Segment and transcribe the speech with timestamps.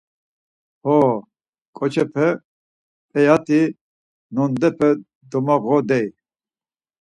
[0.83, 0.97] Ho,
[1.77, 2.27] ǩoçepe
[3.11, 3.61] p̌eyat̆i
[4.33, 4.89] nondepe
[5.29, 6.07] domoğodey.